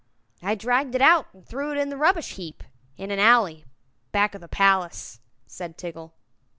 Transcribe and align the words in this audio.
"I 0.41 0.55
dragged 0.55 0.95
it 0.95 1.01
out 1.03 1.27
and 1.31 1.45
threw 1.45 1.71
it 1.71 1.77
on 1.77 1.89
the 1.89 1.95
rubbish 1.95 2.31
heap, 2.33 2.63
in 2.97 3.11
an 3.11 3.19
alley 3.19 3.65
back 4.11 4.33
of 4.33 4.41
the 4.41 4.47
palace," 4.47 5.19
said 5.45 5.77
Tiggle. 5.77 6.11